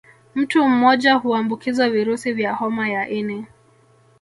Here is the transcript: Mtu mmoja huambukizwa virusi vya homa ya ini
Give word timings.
Mtu 0.35 0.69
mmoja 0.69 1.13
huambukizwa 1.15 1.89
virusi 1.89 2.33
vya 2.33 2.53
homa 2.53 2.89
ya 2.89 3.09
ini 3.09 3.45